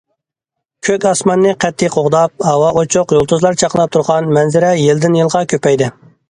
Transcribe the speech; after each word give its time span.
كۆك 0.87 1.03
ئاسماننى 1.09 1.51
قەتئىي 1.65 1.91
قوغداپ، 1.95 2.45
ھاۋا 2.47 2.71
ئوچۇق، 2.81 3.13
يۇلتۇزلار 3.17 3.61
چاقناپ 3.65 3.95
تۇرغان 3.97 4.31
مەنزىرە 4.39 4.73
يىلدىن- 4.87 5.21
يىلغا 5.21 5.45
كۆپەيدى. 5.55 5.93